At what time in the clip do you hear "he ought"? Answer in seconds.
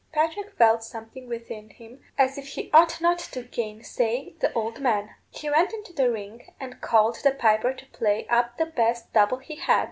2.47-2.99